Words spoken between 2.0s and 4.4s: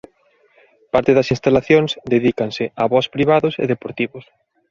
dedícanse a voos privados e deportivos.